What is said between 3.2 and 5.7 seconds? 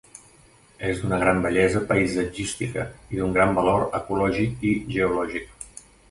d'un gran valor ecològic i geològic.